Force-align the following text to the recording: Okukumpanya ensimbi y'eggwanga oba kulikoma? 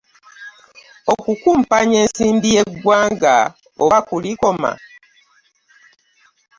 Okukumpanya 1.13 1.97
ensimbi 2.05 2.49
y'eggwanga 2.55 3.35
oba 3.83 3.99
kulikoma? 4.07 4.71